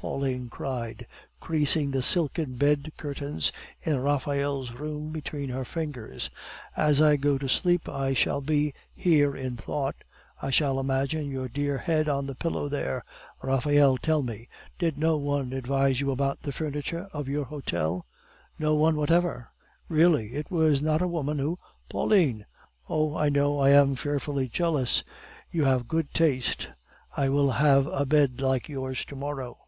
Pauline 0.00 0.48
cried, 0.48 1.08
creasing 1.40 1.90
the 1.90 2.02
silken 2.02 2.54
bed 2.54 2.92
curtains 2.96 3.50
in 3.82 3.98
Raphael's 3.98 4.70
room 4.70 5.10
between 5.10 5.48
her 5.48 5.64
fingers. 5.64 6.30
"As 6.76 7.00
I 7.02 7.16
go 7.16 7.36
to 7.36 7.48
sleep, 7.48 7.88
I 7.88 8.14
shall 8.14 8.40
be 8.40 8.74
here 8.94 9.34
in 9.36 9.56
thought. 9.56 9.96
I 10.40 10.50
shall 10.50 10.78
imagine 10.78 11.28
your 11.32 11.48
dear 11.48 11.78
head 11.78 12.08
on 12.08 12.28
the 12.28 12.36
pillow 12.36 12.68
there. 12.68 13.02
Raphael, 13.42 13.98
tell 13.98 14.22
me, 14.22 14.48
did 14.78 14.98
no 14.98 15.16
one 15.16 15.52
advise 15.52 16.00
you 16.00 16.12
about 16.12 16.42
the 16.42 16.52
furniture 16.52 17.08
of 17.12 17.26
your 17.26 17.46
hotel?" 17.46 18.06
"No 18.56 18.76
one 18.76 18.94
whatever." 18.94 19.48
"Really? 19.88 20.34
It 20.36 20.48
was 20.48 20.80
not 20.80 21.02
a 21.02 21.08
woman 21.08 21.40
who" 21.40 21.58
"Pauline!" 21.90 22.46
"Oh, 22.88 23.16
I 23.16 23.30
know 23.30 23.58
I 23.58 23.70
am 23.70 23.96
fearfully 23.96 24.46
jealous. 24.48 25.02
You 25.50 25.64
have 25.64 25.88
good 25.88 26.12
taste. 26.14 26.68
I 27.16 27.28
will 27.28 27.50
have 27.50 27.88
a 27.88 28.06
bed 28.06 28.40
like 28.40 28.68
yours 28.68 29.04
to 29.06 29.16
morrow." 29.16 29.58